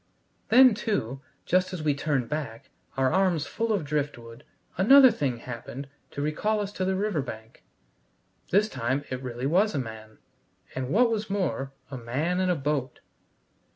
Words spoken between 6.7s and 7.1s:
to the